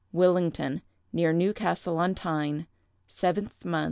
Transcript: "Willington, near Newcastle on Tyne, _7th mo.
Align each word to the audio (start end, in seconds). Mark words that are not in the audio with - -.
"Willington, 0.15 0.81
near 1.13 1.31
Newcastle 1.31 1.99
on 1.99 2.15
Tyne, 2.15 2.65
_7th 3.07 3.51
mo. 3.63 3.79